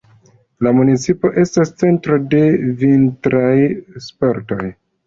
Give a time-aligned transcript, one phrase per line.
[0.67, 2.43] La municipo estas centro de
[2.83, 3.57] vintraj
[4.11, 4.65] sportoj.